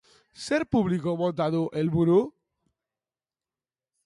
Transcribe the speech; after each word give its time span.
Zer 0.43 0.63
publiko 0.75 1.13
mota 1.19 1.47
du 1.57 1.61
helburu? 1.83 2.19